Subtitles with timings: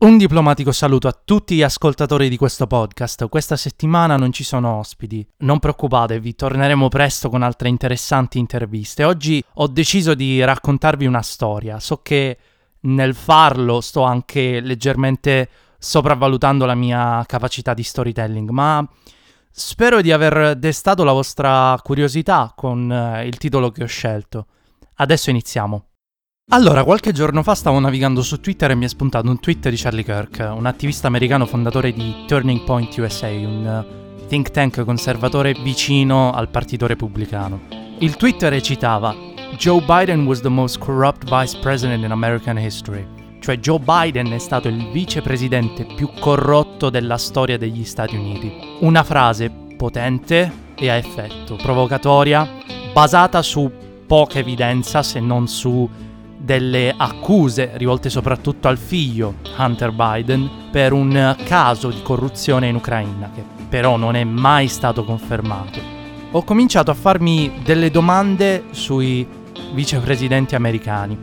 [0.00, 3.28] Un diplomatico saluto a tutti gli ascoltatori di questo podcast.
[3.28, 5.26] Questa settimana non ci sono ospiti.
[5.40, 9.04] Non preoccupatevi, torneremo presto con altre interessanti interviste.
[9.04, 11.78] Oggi ho deciso di raccontarvi una storia.
[11.80, 12.38] So che
[12.80, 18.82] nel farlo sto anche leggermente sopravvalutando la mia capacità di storytelling, ma
[19.50, 24.46] spero di aver destato la vostra curiosità con eh, il titolo che ho scelto.
[24.94, 25.89] Adesso iniziamo.
[26.52, 29.76] Allora, qualche giorno fa stavo navigando su Twitter e mi è spuntato un tweet di
[29.76, 35.54] Charlie Kirk, un attivista americano fondatore di Turning Point USA, un eh, think tank conservatore
[35.62, 37.60] vicino al Partito Repubblicano.
[37.98, 39.14] Il tweet recitava
[39.56, 43.06] Joe Biden was the most corrupt vice president in American history.
[43.38, 48.52] Cioè Joe Biden è stato il vicepresidente più corrotto della storia degli Stati Uniti.
[48.80, 52.44] Una frase potente e a effetto, provocatoria,
[52.92, 53.70] basata su
[54.04, 55.88] poca evidenza se non su
[56.42, 63.30] delle accuse rivolte soprattutto al figlio Hunter Biden per un caso di corruzione in Ucraina
[63.34, 65.78] che però non è mai stato confermato.
[66.32, 69.26] Ho cominciato a farmi delle domande sui
[69.72, 71.16] vicepresidenti americani.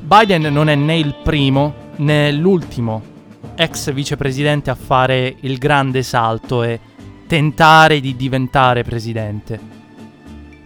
[0.00, 3.10] Biden non è né il primo né l'ultimo
[3.54, 6.78] ex vicepresidente a fare il grande salto e
[7.26, 9.58] tentare di diventare presidente.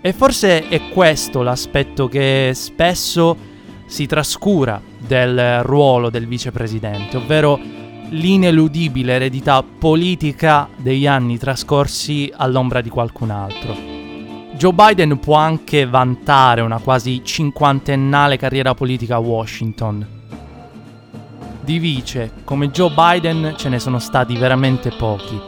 [0.00, 3.54] E forse è questo l'aspetto che spesso
[3.86, 7.58] si trascura del ruolo del vicepresidente, ovvero
[8.10, 13.75] l'ineludibile eredità politica degli anni trascorsi all'ombra di qualcun altro.
[14.56, 20.06] Joe Biden può anche vantare una quasi cinquantennale carriera politica a Washington.
[21.60, 25.38] Di vice, come Joe Biden, ce ne sono stati veramente pochi.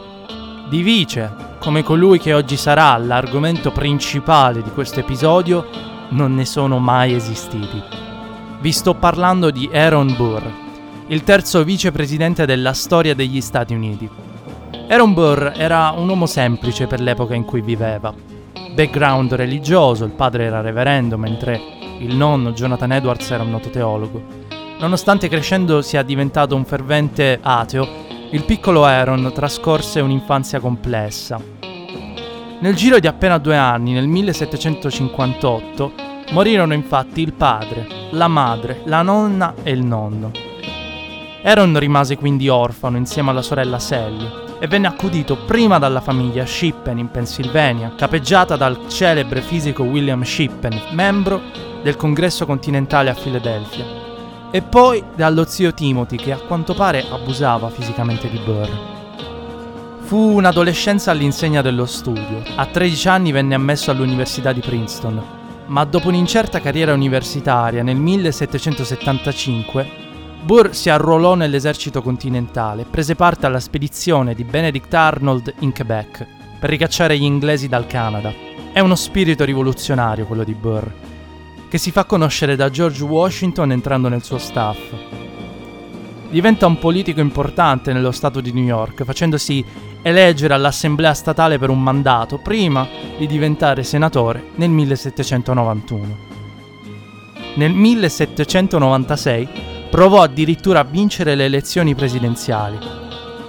[0.69, 5.65] Di vice, come colui che oggi sarà l'argomento principale di questo episodio,
[6.09, 7.81] non ne sono mai esistiti.
[8.61, 10.43] Vi sto parlando di Aaron Burr,
[11.07, 14.09] il terzo vicepresidente della storia degli Stati Uniti.
[14.89, 18.13] Aaron Burr era un uomo semplice per l'epoca in cui viveva.
[18.73, 21.57] Background religioso, il padre era reverendo, mentre
[21.99, 24.21] il nonno Jonathan Edwards era un noto teologo.
[24.77, 27.87] Nonostante crescendo sia diventato un fervente ateo,
[28.31, 31.41] il piccolo Aaron trascorse un'infanzia complessa.
[32.59, 39.01] Nel giro di appena due anni, nel 1758, Morirono infatti il padre, la madre, la
[39.01, 40.31] nonna e il nonno.
[41.41, 44.29] Aaron rimase quindi orfano insieme alla sorella Sally
[44.59, 50.79] e venne accudito prima dalla famiglia Shippen in Pennsylvania, capeggiata dal celebre fisico William Shippen,
[50.91, 51.41] membro
[51.81, 53.85] del congresso continentale a Filadelfia,
[54.51, 58.69] e poi dallo zio Timothy che a quanto pare abusava fisicamente di Burr.
[60.01, 62.43] Fu un'adolescenza all'insegna dello studio.
[62.55, 65.37] A 13 anni venne ammesso all'Università di Princeton,
[65.69, 70.07] ma dopo un'incerta carriera universitaria nel 1775,
[70.41, 76.25] Burr si arruolò nell'esercito continentale e prese parte alla spedizione di Benedict Arnold in Quebec
[76.59, 78.33] per ricacciare gli inglesi dal Canada.
[78.71, 80.87] È uno spirito rivoluzionario quello di Burr,
[81.69, 84.79] che si fa conoscere da George Washington entrando nel suo staff.
[86.31, 89.63] Diventa un politico importante nello stato di New York, facendosi
[90.01, 92.87] eleggere all'Assemblea statale per un mandato prima
[93.17, 96.27] di diventare senatore nel 1791.
[97.55, 99.49] Nel 1796
[99.89, 102.77] provò addirittura a vincere le elezioni presidenziali.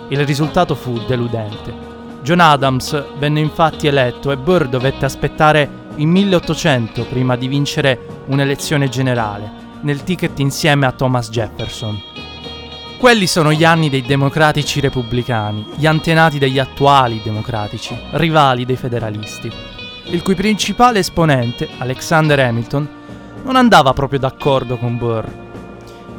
[0.09, 1.89] Il risultato fu deludente.
[2.23, 8.89] John Adams venne infatti eletto e Burr dovette aspettare il 1800 prima di vincere un'elezione
[8.89, 9.51] generale,
[9.83, 12.20] nel ticket insieme a Thomas Jefferson.
[13.01, 19.51] Quelli sono gli anni dei democratici repubblicani, gli antenati degli attuali democratici, rivali dei federalisti,
[20.09, 22.89] il cui principale esponente, Alexander Hamilton,
[23.43, 25.25] non andava proprio d'accordo con Burr.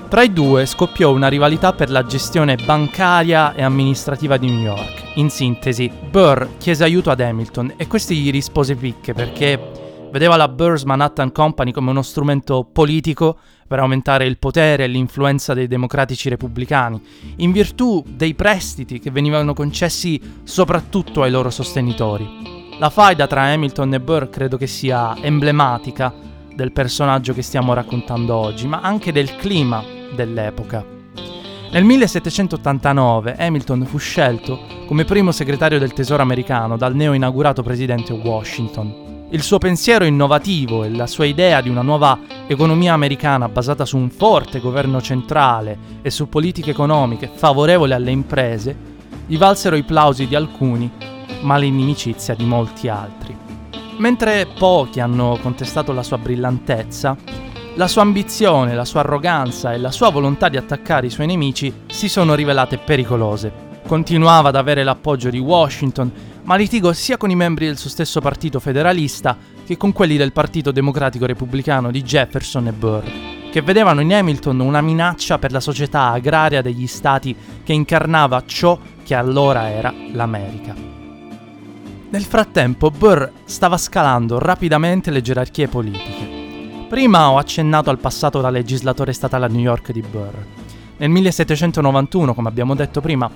[0.09, 5.03] Tra i due scoppiò una rivalità per la gestione bancaria e amministrativa di New York.
[5.17, 9.80] In sintesi, Burr chiese aiuto ad Hamilton e questi gli rispose picche perché
[10.11, 13.37] vedeva la Burrs Manhattan Company come uno strumento politico
[13.67, 17.01] per aumentare il potere e l'influenza dei democratici repubblicani,
[17.37, 22.77] in virtù dei prestiti che venivano concessi soprattutto ai loro sostenitori.
[22.77, 26.13] La faida tra Hamilton e Burr credo che sia emblematica
[26.53, 30.83] del personaggio che stiamo raccontando oggi, ma anche del clima dell'epoca.
[31.71, 38.11] Nel 1789 Hamilton fu scelto come primo segretario del Tesoro americano dal neo inaugurato presidente
[38.11, 39.00] Washington.
[39.33, 43.95] Il suo pensiero innovativo e la sua idea di una nuova economia americana basata su
[43.95, 48.75] un forte governo centrale e su politiche economiche favorevoli alle imprese
[49.25, 50.91] gli valsero i plausi di alcuni,
[51.43, 53.33] ma l'inimicizia di molti altri.
[53.99, 57.15] Mentre pochi hanno contestato la sua brillantezza,
[57.75, 61.73] la sua ambizione, la sua arroganza e la sua volontà di attaccare i suoi nemici
[61.87, 63.69] si sono rivelate pericolose.
[63.87, 66.11] Continuava ad avere l'appoggio di Washington,
[66.43, 70.31] ma litigò sia con i membri del suo stesso partito federalista che con quelli del
[70.31, 73.03] Partito Democratico Repubblicano di Jefferson e Burr,
[73.51, 78.79] che vedevano in Hamilton una minaccia per la società agraria degli stati che incarnava ciò
[79.03, 80.73] che allora era l'America.
[82.09, 86.39] Nel frattempo Burr stava scalando rapidamente le gerarchie politiche.
[86.89, 90.45] Prima ho accennato al passato da legislatore statale a New York di Burr.
[90.97, 93.31] Nel 1791, come abbiamo detto prima,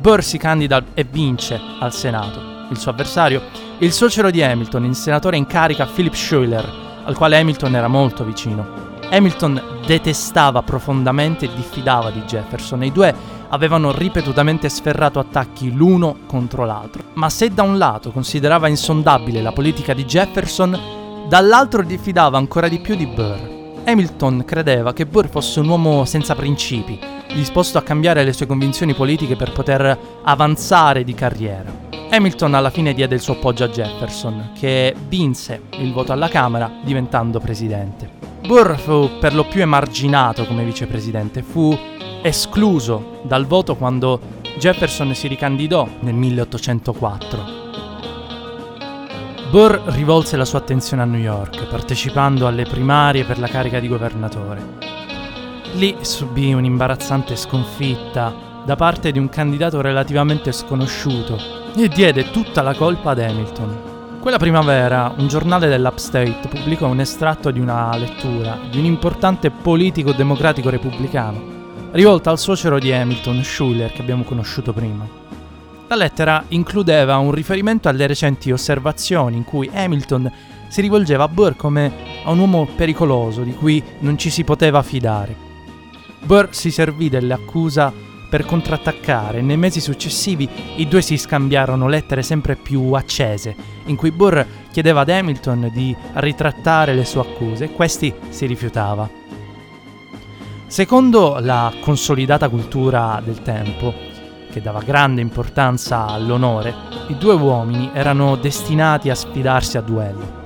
[0.00, 2.49] Burr si candida e vince al Senato.
[2.70, 3.42] Il suo avversario,
[3.78, 6.68] il suocero di Hamilton, il senatore in carica Philip Schuyler,
[7.04, 8.88] al quale Hamilton era molto vicino.
[9.10, 13.12] Hamilton detestava profondamente e diffidava di Jefferson e i due
[13.48, 17.02] avevano ripetutamente sferrato attacchi l'uno contro l'altro.
[17.14, 20.78] Ma se da un lato considerava insondabile la politica di Jefferson,
[21.26, 23.58] dall'altro diffidava ancora di più di Burr.
[23.84, 27.00] Hamilton credeva che Burr fosse un uomo senza principi,
[27.34, 31.89] disposto a cambiare le sue convinzioni politiche per poter avanzare di carriera.
[32.12, 36.68] Hamilton alla fine diede il suo appoggio a Jefferson, che vinse il voto alla Camera
[36.82, 38.10] diventando presidente.
[38.44, 41.76] Burr fu per lo più emarginato come vicepresidente, fu
[42.22, 44.20] escluso dal voto quando
[44.58, 47.58] Jefferson si ricandidò nel 1804.
[49.50, 53.86] Burr rivolse la sua attenzione a New York, partecipando alle primarie per la carica di
[53.86, 54.78] governatore.
[55.74, 58.34] Lì subì un'imbarazzante sconfitta
[58.64, 64.18] da parte di un candidato relativamente sconosciuto e diede tutta la colpa ad Hamilton.
[64.20, 70.12] Quella primavera un giornale dell'Upstate pubblicò un estratto di una lettura di un importante politico
[70.12, 71.42] democratico repubblicano,
[71.92, 75.06] rivolta al suocero di Hamilton, Schuller, che abbiamo conosciuto prima.
[75.88, 80.30] La lettera includeva un riferimento alle recenti osservazioni in cui Hamilton
[80.68, 81.92] si rivolgeva a Burr come
[82.24, 85.34] a un uomo pericoloso di cui non ci si poteva fidare.
[86.22, 87.92] Burr si servì dell'accusa
[88.30, 93.54] per contrattaccare nei mesi successivi i due si scambiarono lettere sempre più accese,
[93.86, 94.40] in cui Burr
[94.70, 99.10] chiedeva ad Hamilton di ritrattare le sue accuse e questi si rifiutava.
[100.68, 103.92] Secondo la consolidata cultura del tempo,
[104.52, 106.72] che dava grande importanza all'onore,
[107.08, 110.38] i due uomini erano destinati a sfidarsi a duello.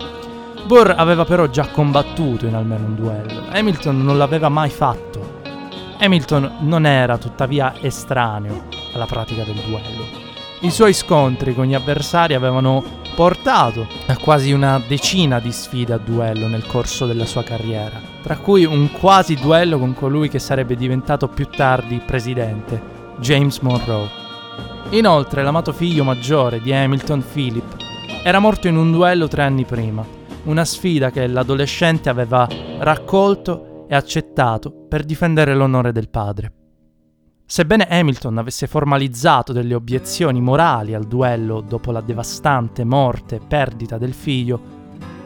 [0.66, 5.33] Burr aveva però già combattuto in almeno un duello, Hamilton non l'aveva mai fatto.
[6.04, 10.04] Hamilton non era tuttavia estraneo alla pratica del duello.
[10.60, 12.84] I suoi scontri con gli avversari avevano
[13.14, 18.36] portato a quasi una decina di sfide a duello nel corso della sua carriera, tra
[18.36, 22.82] cui un quasi duello con colui che sarebbe diventato più tardi presidente,
[23.20, 24.22] James Monroe.
[24.90, 27.76] Inoltre, l'amato figlio maggiore di Hamilton, Philip,
[28.22, 30.04] era morto in un duello tre anni prima,
[30.44, 32.46] una sfida che l'adolescente aveva
[32.78, 36.52] raccolto e accettato per difendere l'onore del padre.
[37.46, 43.96] Sebbene Hamilton avesse formalizzato delle obiezioni morali al duello dopo la devastante morte e perdita
[43.96, 44.60] del figlio,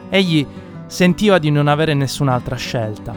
[0.09, 0.45] egli
[0.85, 3.15] sentiva di non avere nessun'altra scelta.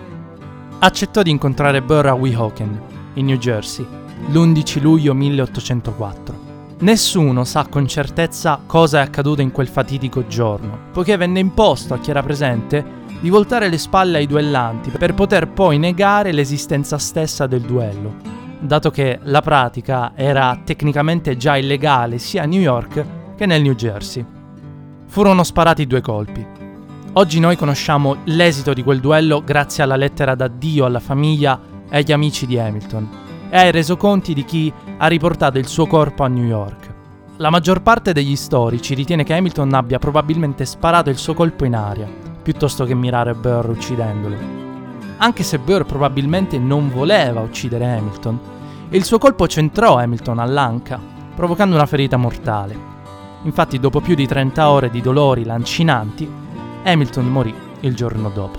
[0.78, 2.80] Accettò di incontrare Burr a Weehawken,
[3.14, 3.86] in New Jersey,
[4.30, 6.50] l'11 luglio 1804.
[6.78, 11.98] Nessuno sa con certezza cosa è accaduto in quel fatidico giorno, poiché venne imposto a
[11.98, 17.46] chi era presente di voltare le spalle ai duellanti per poter poi negare l'esistenza stessa
[17.46, 18.16] del duello,
[18.58, 23.04] dato che la pratica era tecnicamente già illegale sia a New York
[23.36, 24.26] che nel New Jersey.
[25.06, 26.44] Furono sparati due colpi.
[27.12, 32.10] Oggi noi conosciamo l'esito di quel duello grazie alla lettera d'addio alla famiglia e agli
[32.10, 33.08] amici di Hamilton
[33.50, 36.90] e ai resoconti di chi ha riportato il suo corpo a New York.
[37.36, 41.76] La maggior parte degli storici ritiene che Hamilton abbia probabilmente sparato il suo colpo in
[41.76, 44.36] aria, piuttosto che mirare Burr uccidendolo.
[45.18, 48.38] Anche se Burr probabilmente non voleva uccidere Hamilton,
[48.90, 51.00] il suo colpo centrò Hamilton all'anca,
[51.34, 52.90] provocando una ferita mortale.
[53.44, 56.30] Infatti, dopo più di 30 ore di dolori lancinanti,
[56.84, 58.58] Hamilton morì il giorno dopo.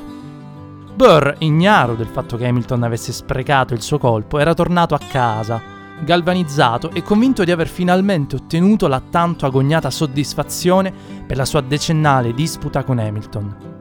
[0.96, 5.62] Burr, ignaro del fatto che Hamilton avesse sprecato il suo colpo, era tornato a casa,
[6.04, 10.94] galvanizzato e convinto di aver finalmente ottenuto la tanto agognata soddisfazione
[11.26, 13.73] per la sua decennale disputa con Hamilton.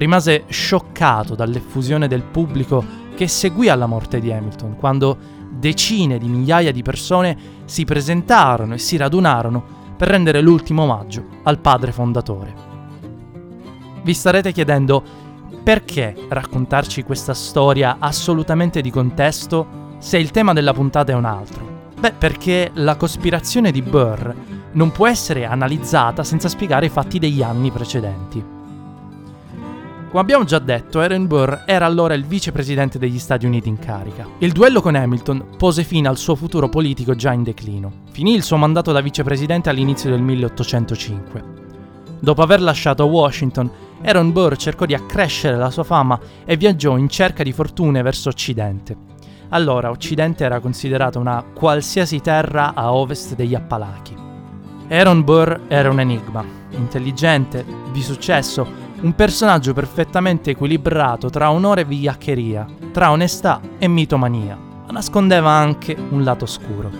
[0.00, 2.82] Rimase scioccato dall'effusione del pubblico
[3.14, 5.18] che seguì alla morte di Hamilton, quando
[5.50, 9.62] decine di migliaia di persone si presentarono e si radunarono
[9.98, 12.54] per rendere l'ultimo omaggio al padre fondatore.
[14.02, 15.02] Vi starete chiedendo
[15.62, 21.90] perché raccontarci questa storia assolutamente di contesto se il tema della puntata è un altro?
[22.00, 24.32] Beh, perché la cospirazione di Burr
[24.72, 28.59] non può essere analizzata senza spiegare i fatti degli anni precedenti.
[30.10, 34.26] Come abbiamo già detto, Aaron Burr era allora il vicepresidente degli Stati Uniti in carica.
[34.38, 37.92] Il duello con Hamilton pose fine al suo futuro politico già in declino.
[38.10, 41.44] Finì il suo mandato da vicepresidente all'inizio del 1805.
[42.18, 43.70] Dopo aver lasciato Washington,
[44.02, 48.30] Aaron Burr cercò di accrescere la sua fama e viaggiò in cerca di fortune verso
[48.30, 48.96] Occidente.
[49.50, 54.16] Allora Occidente era considerata una qualsiasi terra a ovest degli Appalachi.
[54.88, 61.84] Aaron Burr era un enigma, intelligente, di successo, un personaggio perfettamente equilibrato tra onore e
[61.86, 66.90] vigliaccheria, tra onestà e mitomania, ma nascondeva anche un lato oscuro.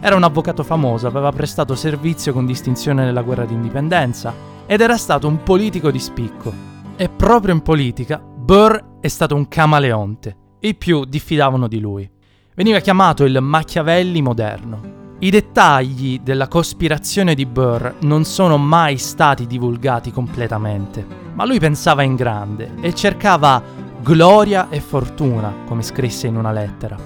[0.00, 4.32] Era un avvocato famoso, aveva prestato servizio con distinzione nella guerra d'indipendenza
[4.64, 6.52] ed era stato un politico di spicco.
[6.96, 12.10] E proprio in politica Burr è stato un camaleonte, e i più diffidavano di lui.
[12.54, 14.99] Veniva chiamato il Machiavelli moderno.
[15.22, 22.02] I dettagli della cospirazione di Burr non sono mai stati divulgati completamente, ma lui pensava
[22.02, 23.62] in grande e cercava
[24.00, 26.96] gloria e fortuna, come scrisse in una lettera.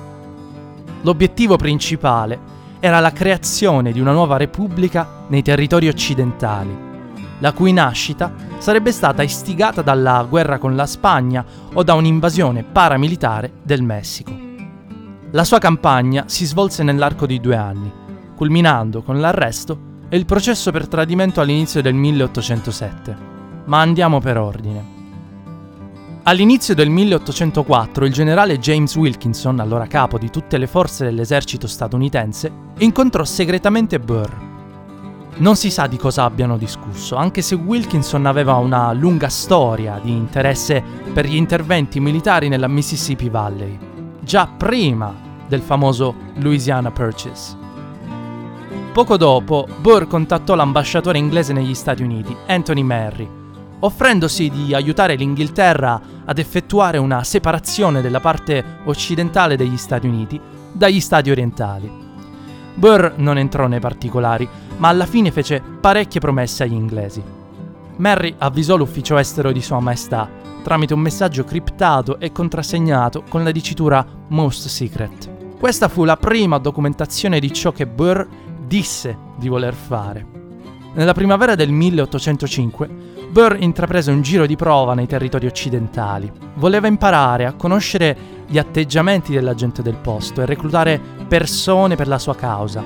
[1.03, 2.39] L'obiettivo principale
[2.79, 6.73] era la creazione di una nuova repubblica nei territori occidentali,
[7.41, 13.55] la cui nascita sarebbe stata istigata dalla guerra con la Spagna o da un'invasione paramilitare
[13.61, 14.33] del Messico.
[15.33, 18.03] La sua campagna si svolse nell'arco di due anni,
[18.35, 23.17] culminando con l'arresto e il processo per tradimento all'inizio del 1807.
[23.67, 24.93] Ma andiamo per ordine.
[26.25, 32.51] All'inizio del 1804 il generale James Wilkinson, allora capo di tutte le forze dell'esercito statunitense,
[32.79, 34.53] incontrò segretamente Burr,
[35.37, 40.13] non si sa di cosa abbiano discusso, anche se Wilkinson aveva una lunga storia di
[40.13, 40.81] interesse
[41.13, 43.77] per gli interventi militari nella Mississippi Valley,
[44.21, 45.13] già prima
[45.49, 47.64] del famoso Louisiana Purchase.
[48.95, 53.29] Poco dopo, Burr contattò l'ambasciatore inglese negli Stati Uniti, Anthony Merry,
[53.81, 61.01] offrendosi di aiutare l'Inghilterra ad effettuare una separazione della parte occidentale degli Stati Uniti dagli
[61.01, 61.91] Stati orientali.
[62.75, 67.21] Burr non entrò nei particolari, ma alla fine fece parecchie promesse agli inglesi.
[67.97, 70.31] Mary avvisò l'ufficio estero di Sua Maestà
[70.63, 75.33] tramite un messaggio criptato e contrassegnato con la dicitura Most Secret.
[75.59, 78.27] Questa fu la prima documentazione di ciò che Burr
[78.67, 80.27] disse di voler fare.
[80.95, 86.31] Nella primavera del 1805 Burr intraprese un giro di prova nei territori occidentali.
[86.55, 88.17] Voleva imparare a conoscere
[88.47, 92.85] gli atteggiamenti della gente del posto e reclutare persone per la sua causa.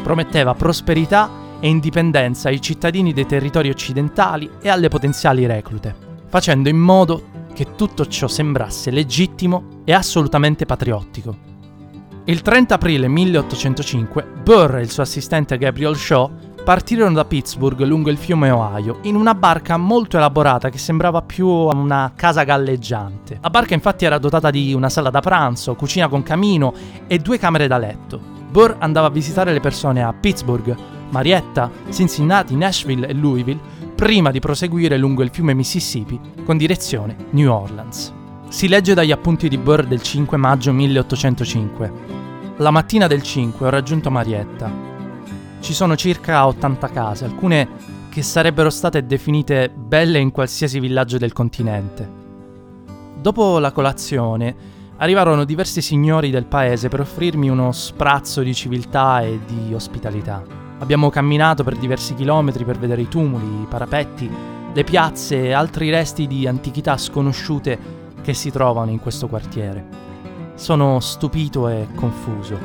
[0.00, 5.92] Prometteva prosperità e indipendenza ai cittadini dei territori occidentali e alle potenziali reclute,
[6.28, 11.49] facendo in modo che tutto ciò sembrasse legittimo e assolutamente patriottico.
[12.30, 16.30] Il 30 aprile 1805 Burr e il suo assistente Gabriel Shaw
[16.64, 21.48] partirono da Pittsburgh lungo il fiume Ohio in una barca molto elaborata che sembrava più
[21.48, 23.40] una casa galleggiante.
[23.42, 26.72] La barca infatti era dotata di una sala da pranzo, cucina con camino
[27.08, 28.20] e due camere da letto.
[28.48, 30.76] Burr andava a visitare le persone a Pittsburgh,
[31.08, 33.58] Marietta, Cincinnati, Nashville e Louisville
[33.96, 38.12] prima di proseguire lungo il fiume Mississippi con direzione New Orleans.
[38.50, 42.19] Si legge dagli appunti di Burr del 5 maggio 1805.
[42.60, 44.70] La mattina del 5 ho raggiunto Marietta.
[45.60, 47.66] Ci sono circa 80 case, alcune
[48.10, 52.06] che sarebbero state definite belle in qualsiasi villaggio del continente.
[53.18, 54.54] Dopo la colazione
[54.98, 60.44] arrivarono diversi signori del paese per offrirmi uno sprazzo di civiltà e di ospitalità.
[60.80, 64.30] Abbiamo camminato per diversi chilometri per vedere i tumuli, i parapetti,
[64.74, 67.78] le piazze e altri resti di antichità sconosciute
[68.20, 70.09] che si trovano in questo quartiere.
[70.60, 72.58] Sono stupito e confuso.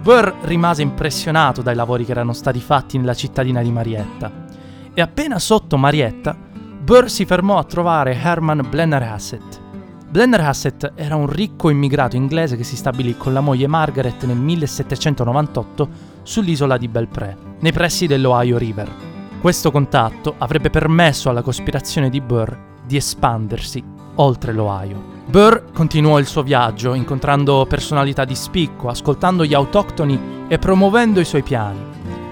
[0.00, 4.32] Burr rimase impressionato dai lavori che erano stati fatti nella cittadina di Marietta.
[4.94, 9.60] E appena sotto Marietta, Burr si fermò a trovare Herman Blennerhassett.
[10.08, 15.88] Blennerhassett era un ricco immigrato inglese che si stabilì con la moglie Margaret nel 1798
[16.22, 18.90] sull'isola di Belpré, nei pressi dell'Ohio River.
[19.42, 25.13] Questo contatto avrebbe permesso alla cospirazione di Burr di espandersi oltre l'Ohio.
[25.26, 31.24] Burr continuò il suo viaggio, incontrando personalità di spicco, ascoltando gli autoctoni e promuovendo i
[31.24, 31.78] suoi piani.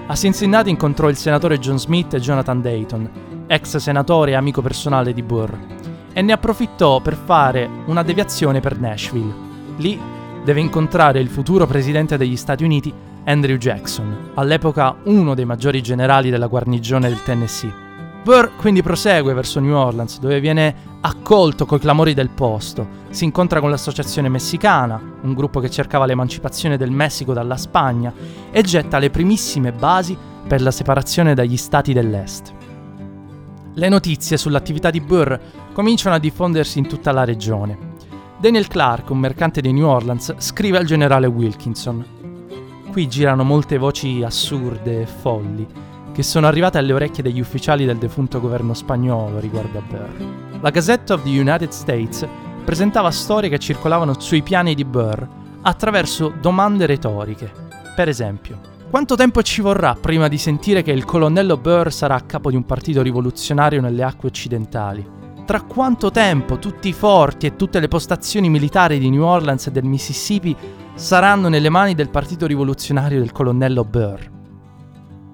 [0.05, 3.09] A Cincinnati incontrò il senatore John Smith e Jonathan Dayton,
[3.47, 5.53] ex senatore e amico personale di Burr,
[6.13, 9.33] e ne approfittò per fare una deviazione per Nashville.
[9.77, 9.99] Lì
[10.43, 12.93] deve incontrare il futuro presidente degli Stati Uniti,
[13.25, 17.82] Andrew Jackson, all'epoca uno dei maggiori generali della guarnigione del Tennessee.
[18.23, 23.01] Burr quindi prosegue verso New Orleans, dove viene accolto coi clamori del posto.
[23.09, 28.13] Si incontra con l'associazione messicana, un gruppo che cercava l'emancipazione del Messico dalla Spagna,
[28.49, 32.53] e getta le primissime basi per la separazione dagli stati dell'Est.
[33.73, 35.35] Le notizie sull'attività di Burr
[35.73, 37.91] cominciano a diffondersi in tutta la regione.
[38.39, 42.05] Daniel Clark, un mercante di New Orleans, scrive al generale Wilkinson.
[42.89, 47.97] Qui girano molte voci assurde e folli che sono arrivate alle orecchie degli ufficiali del
[47.97, 50.59] defunto governo spagnolo riguardo a Burr.
[50.61, 52.25] La Gazette of the United States
[52.63, 55.21] presentava storie che circolavano sui piani di Burr
[55.63, 57.51] attraverso domande retoriche.
[57.95, 62.21] Per esempio, quanto tempo ci vorrà prima di sentire che il colonnello Burr sarà a
[62.21, 65.21] capo di un partito rivoluzionario nelle acque occidentali?
[65.45, 69.71] Tra quanto tempo tutti i forti e tutte le postazioni militari di New Orleans e
[69.71, 70.55] del Mississippi
[70.93, 74.32] saranno nelle mani del partito rivoluzionario del colonnello Burr?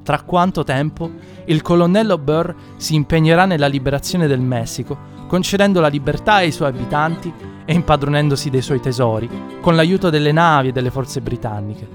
[0.10, 1.12] Tra quanto tempo
[1.46, 4.98] il colonnello Burr si impegnerà nella liberazione del Messico,
[5.28, 7.32] concedendo la libertà ai suoi abitanti
[7.64, 9.30] e impadronendosi dei suoi tesori,
[9.62, 11.88] con l'aiuto delle navi e delle forze britanniche.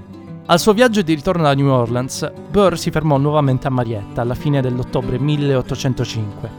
[0.47, 4.37] Al suo viaggio di ritorno da New Orleans, Burr si fermò nuovamente a Marietta alla
[4.37, 6.51] fine dell'ottobre 1805.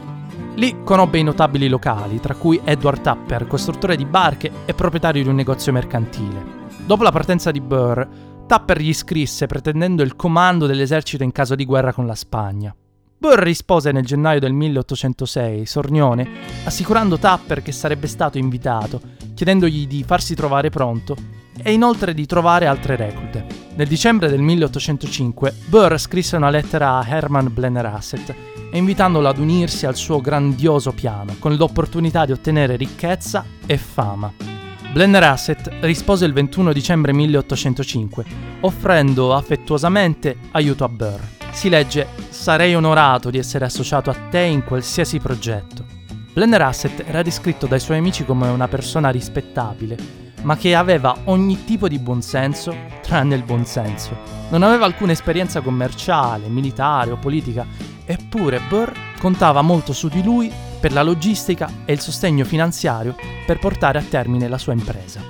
[0.56, 5.28] Lì conobbe i notabili locali, tra cui Edward Tapper, costruttore di barche e proprietario di
[5.30, 6.64] un negozio mercantile.
[6.84, 8.06] Dopo la partenza di Burr,
[8.46, 12.74] Tapper gli scrisse pretendendo il comando dell'esercito in caso di guerra con la Spagna.
[13.18, 16.28] Burr rispose nel gennaio del 1806, sornione,
[16.64, 19.00] assicurando Tapper che sarebbe stato invitato,
[19.34, 21.16] chiedendogli di farsi trovare pronto
[21.62, 23.46] e inoltre di trovare altre reclute.
[23.74, 28.34] Nel dicembre del 1805 Burr scrisse una lettera a Herman Blennerhassett
[28.72, 34.55] invitandolo ad unirsi al suo grandioso piano, con l'opportunità di ottenere ricchezza e fama.
[34.96, 38.24] Blennerhassett rispose il 21 dicembre 1805,
[38.60, 41.20] offrendo affettuosamente aiuto a Burr.
[41.50, 45.84] Si legge: Sarei onorato di essere associato a te in qualsiasi progetto.
[46.32, 49.98] Blennerhassett era descritto dai suoi amici come una persona rispettabile,
[50.44, 54.16] ma che aveva ogni tipo di buonsenso tranne il buonsenso.
[54.48, 57.66] Non aveva alcuna esperienza commerciale, militare o politica,
[58.06, 63.58] eppure Burr contava molto su di lui per la logistica e il sostegno finanziario per
[63.58, 65.20] portare a termine la sua impresa.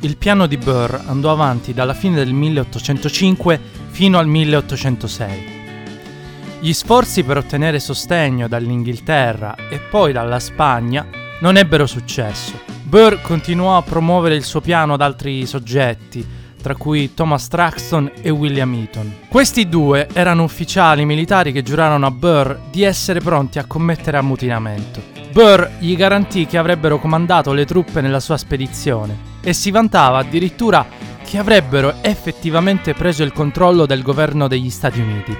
[0.00, 3.60] Il piano di Burr andò avanti dalla fine del 1805
[3.90, 5.60] fino al 1806.
[6.60, 11.06] Gli sforzi per ottenere sostegno dall'Inghilterra e poi dalla Spagna
[11.40, 12.60] non ebbero successo.
[12.82, 16.26] Burr continuò a promuovere il suo piano ad altri soggetti,
[16.62, 19.14] tra cui Thomas Traxton e William Eaton.
[19.28, 25.02] Questi due erano ufficiali militari che giurarono a Burr di essere pronti a commettere ammutinamento.
[25.32, 30.86] Burr gli garantì che avrebbero comandato le truppe nella sua spedizione e si vantava addirittura
[31.24, 35.36] che avrebbero effettivamente preso il controllo del governo degli Stati Uniti.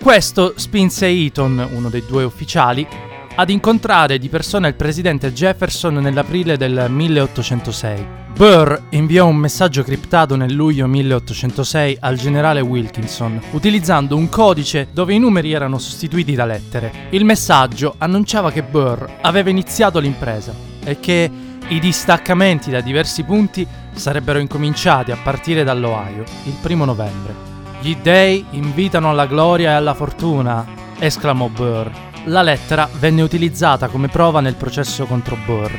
[0.00, 2.86] Questo spinse Eaton, uno dei due ufficiali,
[3.36, 8.24] ad incontrare di persona il presidente Jefferson nell'aprile del 1806.
[8.34, 15.14] Burr inviò un messaggio criptato nel luglio 1806 al generale Wilkinson, utilizzando un codice dove
[15.14, 17.08] i numeri erano sostituiti da lettere.
[17.10, 21.30] Il messaggio annunciava che Burr aveva iniziato l'impresa e che
[21.68, 27.34] i distaccamenti da diversi punti sarebbero incominciati a partire dall'Ohio il primo novembre.
[27.80, 30.64] Gli dei invitano alla gloria e alla fortuna,
[30.98, 32.05] esclamò Burr.
[32.28, 35.70] La lettera venne utilizzata come prova nel processo contro Burr.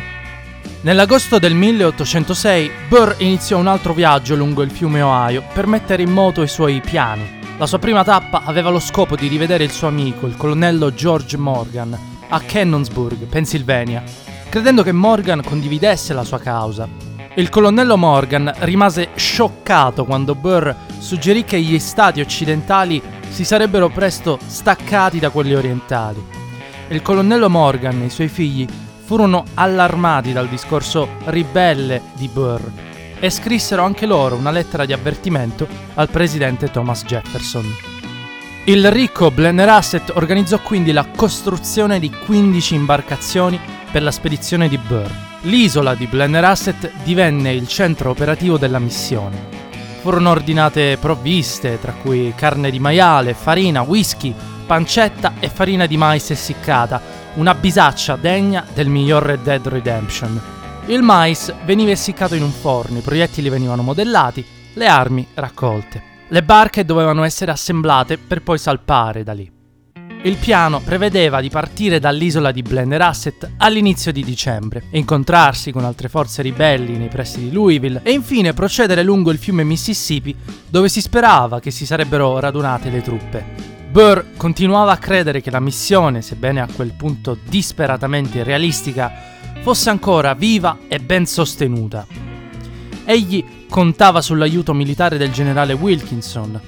[0.82, 6.12] Nell'agosto del 1806 Burr iniziò un altro viaggio lungo il fiume Ohio per mettere in
[6.12, 7.42] moto i suoi piani.
[7.58, 11.36] La sua prima tappa aveva lo scopo di rivedere il suo amico, il colonnello George
[11.36, 11.98] Morgan,
[12.30, 14.02] a Cannonsburg, Pennsylvania,
[14.48, 16.88] credendo che Morgan condividesse la sua causa.
[17.36, 24.40] Il colonnello Morgan rimase scioccato quando Burr suggerì che gli stati occidentali si sarebbero presto
[24.46, 26.37] staccati da quelli orientali.
[26.90, 28.66] Il colonnello Morgan e i suoi figli
[29.04, 32.62] furono allarmati dal discorso ribelle di Burr
[33.20, 37.66] e scrissero anche loro una lettera di avvertimento al presidente Thomas Jefferson.
[38.66, 43.60] Il ricco Blennerhassett organizzò quindi la costruzione di 15 imbarcazioni
[43.92, 45.12] per la spedizione di Burr.
[45.42, 49.56] L'isola di Blennerhassett divenne il centro operativo della missione.
[50.02, 54.34] Furono ordinate provviste, tra cui carne di maiale, farina, whisky,
[54.68, 57.02] pancetta e farina di mais essiccata,
[57.36, 60.40] una bisaccia degna del miglior Red Dead Redemption.
[60.88, 66.04] Il mais veniva essiccato in un forno, i proiettili venivano modellati, le armi raccolte.
[66.28, 69.50] Le barche dovevano essere assemblate per poi salpare da lì.
[70.24, 76.42] Il piano prevedeva di partire dall'isola di Blennerhassett all'inizio di dicembre, incontrarsi con altre forze
[76.42, 80.36] ribelli nei pressi di Louisville e infine procedere lungo il fiume Mississippi
[80.68, 83.77] dove si sperava che si sarebbero radunate le truppe.
[83.98, 89.12] Burr continuava a credere che la missione, sebbene a quel punto disperatamente realistica,
[89.64, 92.06] fosse ancora viva e ben sostenuta.
[93.06, 96.62] Egli contava sull'aiuto militare del generale Wilkinson,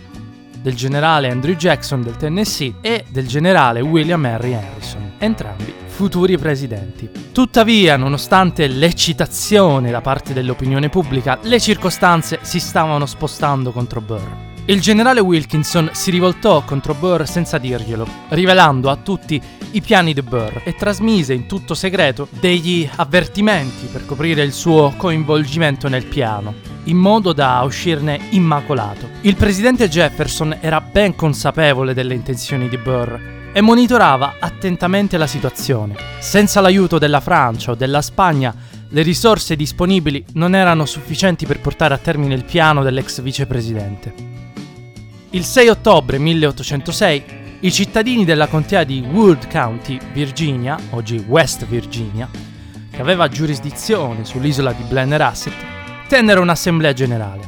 [0.59, 7.07] del generale Andrew Jackson del Tennessee e del generale William Henry Harrison, entrambi futuri presidenti.
[7.31, 14.48] Tuttavia, nonostante l'eccitazione da parte dell'opinione pubblica, le circostanze si stavano spostando contro Burr.
[14.65, 19.41] Il generale Wilkinson si rivoltò contro Burr senza dirglielo, rivelando a tutti
[19.71, 24.93] i piani di Burr e trasmise in tutto segreto degli avvertimenti per coprire il suo
[24.95, 26.53] coinvolgimento nel piano,
[26.85, 29.09] in modo da uscirne immacolato.
[29.21, 35.95] Il presidente Jefferson era ben consapevole delle intenzioni di Burr e monitorava attentamente la situazione.
[36.19, 38.53] Senza l'aiuto della Francia o della Spagna,
[38.91, 44.37] le risorse disponibili non erano sufficienti per portare a termine il piano dell'ex vicepresidente.
[45.31, 47.23] Il 6 ottobre 1806
[47.59, 52.27] i cittadini della contea di Wood County, Virginia, oggi West Virginia,
[52.89, 55.53] che aveva giurisdizione sull'isola di Blennerhassett,
[56.07, 57.47] tennero un'assemblea generale.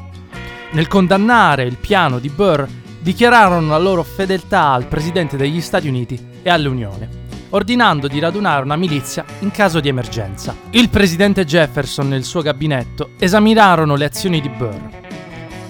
[0.74, 2.68] Nel condannare il piano di Burr,
[3.00, 7.10] dichiararono la loro fedeltà al Presidente degli Stati Uniti e all'Unione,
[7.50, 10.56] ordinando di radunare una milizia in caso di emergenza.
[10.70, 15.01] Il Presidente Jefferson e il suo gabinetto esaminarono le azioni di Burr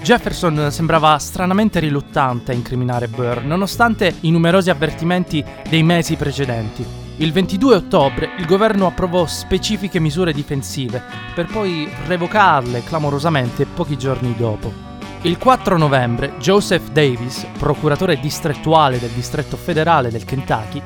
[0.02, 6.84] Jefferson sembrava stranamente riluttante a incriminare Burr, nonostante i numerosi avvertimenti dei mesi precedenti.
[7.18, 11.04] Il 22 ottobre il governo approvò specifiche misure difensive,
[11.36, 14.74] per poi revocarle clamorosamente pochi giorni dopo.
[15.22, 20.82] Il 4 novembre Joseph Davis, procuratore distrettuale del distretto federale del Kentucky,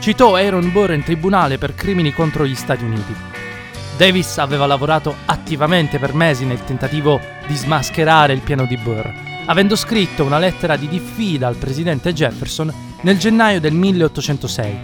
[0.00, 3.14] citò Aaron Burr in tribunale per crimini contro gli Stati Uniti.
[3.96, 9.10] Davis aveva lavorato attivamente per mesi nel tentativo di smascherare il piano di Burr,
[9.46, 14.78] avendo scritto una lettera di diffida al presidente Jefferson nel gennaio del 1806.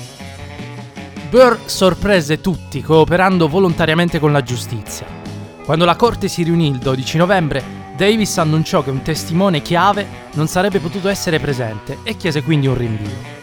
[1.31, 5.07] Burr sorprese tutti cooperando volontariamente con la giustizia.
[5.64, 7.62] Quando la corte si riunì il 12 novembre,
[7.96, 12.76] Davis annunciò che un testimone chiave non sarebbe potuto essere presente e chiese quindi un
[12.76, 13.35] rinvio.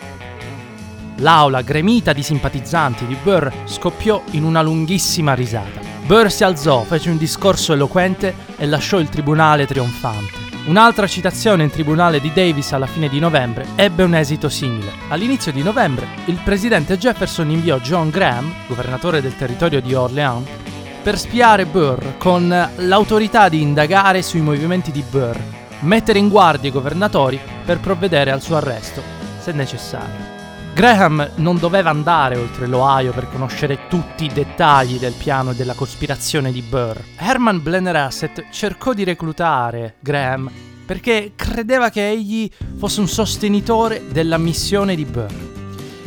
[1.18, 5.93] L'aula gremita di simpatizzanti di Burr scoppiò in una lunghissima risata.
[6.06, 10.42] Burr si alzò, fece un discorso eloquente e lasciò il tribunale trionfante.
[10.66, 14.92] Un'altra citazione in tribunale di Davis alla fine di novembre ebbe un esito simile.
[15.10, 20.48] All'inizio di novembre, il presidente Jefferson inviò John Graham, governatore del territorio di Orleans,
[21.02, 25.38] per spiare Burr con l'autorità di indagare sui movimenti di Burr,
[25.82, 29.02] mettere in guardia i governatori per provvedere al suo arresto,
[29.40, 30.33] se necessario.
[30.74, 35.76] Graham non doveva andare oltre l'Ohio per conoscere tutti i dettagli del piano e della
[35.76, 36.98] cospirazione di Burr.
[37.16, 40.50] Herman Blennerhassett cercò di reclutare Graham
[40.84, 45.52] perché credeva che egli fosse un sostenitore della missione di Burr.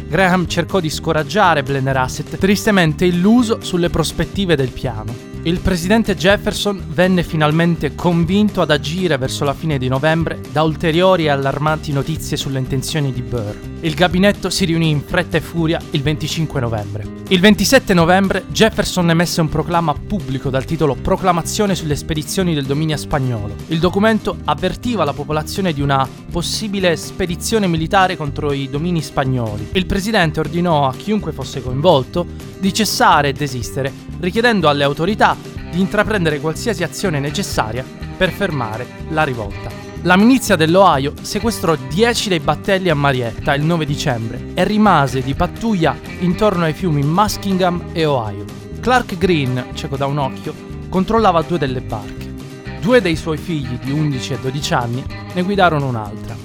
[0.08, 5.35] Graham cercò di scoraggiare Blennerhassett, tristemente illuso sulle prospettive del piano.
[5.46, 11.26] Il presidente Jefferson venne finalmente convinto ad agire verso la fine di novembre da ulteriori
[11.26, 13.54] e allarmanti notizie sulle intenzioni di Burr.
[13.82, 17.06] Il gabinetto si riunì in fretta e furia il 25 novembre.
[17.28, 22.96] Il 27 novembre Jefferson emesse un proclama pubblico dal titolo Proclamazione sulle spedizioni del dominio
[22.96, 23.54] spagnolo.
[23.68, 29.68] Il documento avvertiva la popolazione di una possibile spedizione militare contro i domini spagnoli.
[29.74, 32.26] Il presidente ordinò a chiunque fosse coinvolto
[32.58, 35.36] di cessare e desistere, richiedendo alle autorità
[35.70, 37.84] di intraprendere qualsiasi azione necessaria
[38.16, 39.70] per fermare la rivolta.
[40.02, 45.34] La milizia dell'Ohio sequestrò 10 dei battelli a Marietta il 9 dicembre e rimase di
[45.34, 48.44] pattuglia intorno ai fiumi Muskingum e Ohio.
[48.80, 50.54] Clark Green, cieco da un occhio,
[50.88, 52.34] controllava due delle barche.
[52.80, 56.36] Due dei suoi figli di 11 e 12 anni ne guidarono un'altra.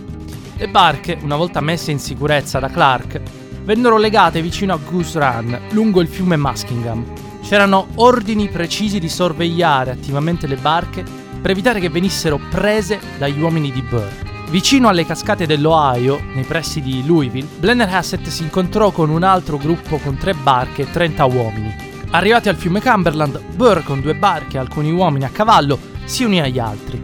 [0.57, 3.21] Le barche, una volta messe in sicurezza da Clark,
[3.63, 7.30] vennero legate vicino a Goose Run, lungo il fiume Muskingum.
[7.51, 11.03] C'erano ordini precisi di sorvegliare attivamente le barche
[11.41, 14.07] per evitare che venissero prese dagli uomini di Burr.
[14.49, 19.97] Vicino alle cascate dell'Ohio, nei pressi di Louisville, Blennerhassett si incontrò con un altro gruppo
[19.97, 21.75] con tre barche e 30 uomini.
[22.11, 26.39] Arrivati al fiume Cumberland, Burr con due barche e alcuni uomini a cavallo si unì
[26.39, 27.03] agli altri.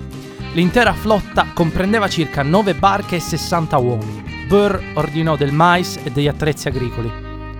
[0.54, 4.46] L'intera flotta comprendeva circa 9 barche e 60 uomini.
[4.48, 7.12] Burr ordinò del mais e degli attrezzi agricoli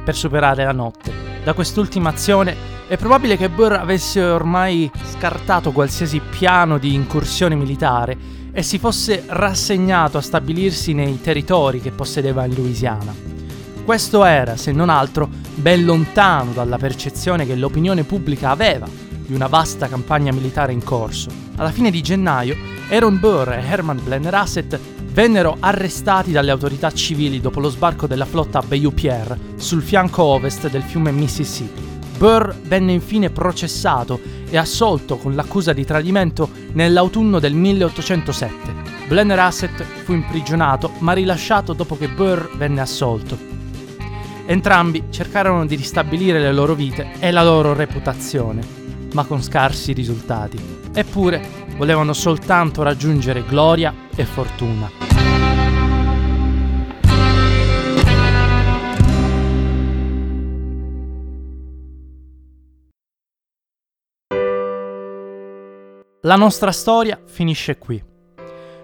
[0.06, 1.12] per superare la notte.
[1.44, 8.18] Da quest'ultima azione è probabile che Burr avesse ormai scartato qualsiasi piano di incursione militare
[8.54, 13.14] e si fosse rassegnato a stabilirsi nei territori che possedeva in Louisiana.
[13.84, 19.48] Questo era, se non altro, ben lontano dalla percezione che l'opinione pubblica aveva di una
[19.48, 21.30] vasta campagna militare in corso.
[21.58, 22.56] Alla fine di gennaio,
[22.90, 24.80] Aaron Burr e Herman Blennerhassett
[25.12, 30.70] vennero arrestati dalle autorità civili dopo lo sbarco della flotta Bayou Pierre sul fianco ovest
[30.70, 31.97] del fiume Mississippi.
[32.18, 38.96] Burr venne infine processato e assolto con l'accusa di tradimento nell'autunno del 1807.
[39.08, 43.38] Blennerhassett fu imprigionato ma rilasciato dopo che Burr venne assolto.
[44.48, 48.66] Entrambi cercarono di ristabilire le loro vite e la loro reputazione,
[49.14, 50.58] ma con scarsi risultati.
[50.94, 55.07] Eppure volevano soltanto raggiungere gloria e fortuna.
[66.28, 68.04] La nostra storia finisce qui.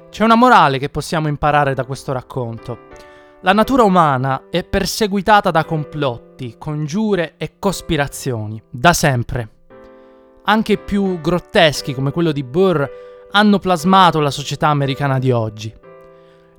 [0.10, 2.88] C'è una morale che possiamo imparare da questo racconto.
[3.42, 9.50] La natura umana è perseguitata da complotti, congiure e cospirazioni, da sempre
[10.46, 12.84] anche più grotteschi come quello di Burr,
[13.32, 15.74] hanno plasmato la società americana di oggi.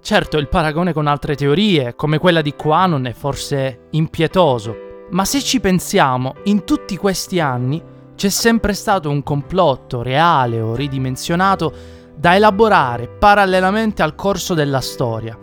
[0.00, 5.40] Certo, il paragone con altre teorie, come quella di Quanon, è forse impietoso, ma se
[5.40, 7.82] ci pensiamo, in tutti questi anni
[8.14, 11.72] c'è sempre stato un complotto reale o ridimensionato
[12.16, 15.38] da elaborare parallelamente al corso della storia.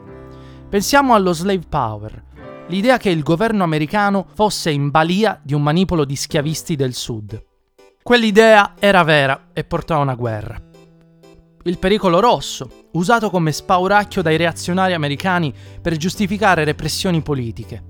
[0.70, 2.24] Pensiamo allo slave power,
[2.68, 7.44] l'idea che il governo americano fosse in balia di un manipolo di schiavisti del sud.
[8.02, 10.60] Quell'idea era vera e portò a una guerra.
[11.64, 17.84] Il pericolo rosso, usato come spauracchio dai reazionari americani per giustificare repressioni politiche.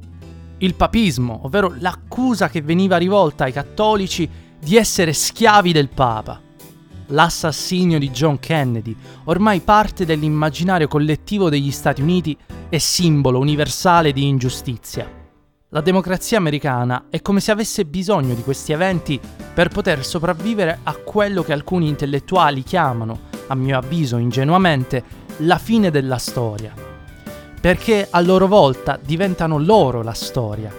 [0.57, 4.29] Il papismo, ovvero l'accusa che veniva rivolta ai cattolici
[4.63, 6.39] di essere schiavi del Papa.
[7.07, 8.95] L'assassinio di John Kennedy,
[9.25, 12.37] ormai parte dell'immaginario collettivo degli Stati Uniti
[12.69, 15.09] e simbolo universale di ingiustizia.
[15.69, 19.19] La democrazia americana è come se avesse bisogno di questi eventi
[19.53, 25.03] per poter sopravvivere a quello che alcuni intellettuali chiamano, a mio avviso ingenuamente,
[25.37, 26.73] la fine della storia.
[27.59, 30.71] Perché a loro volta diventano loro la storia.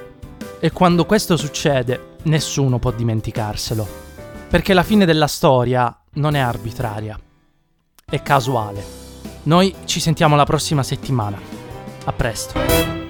[0.60, 3.86] E quando questo succede, nessuno può dimenticarselo.
[4.48, 7.18] Perché la fine della storia non è arbitraria,
[8.04, 8.84] è casuale.
[9.44, 11.38] Noi ci sentiamo la prossima settimana.
[12.04, 13.01] A presto.